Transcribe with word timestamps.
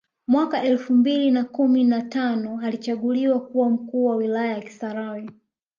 Mwaka 0.27 0.63
elfu 0.63 0.93
mbili 0.93 1.31
na 1.31 1.43
kumi 1.43 1.83
na 1.83 2.01
tano 2.01 2.59
alichaguliwa 2.63 3.41
kuwa 3.41 3.69
mkuu 3.69 4.05
wa 4.05 4.15
wilaya 4.15 4.51
ya 4.51 4.61
kisarawe 4.61 5.29